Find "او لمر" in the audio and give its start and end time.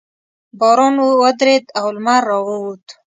1.79-2.21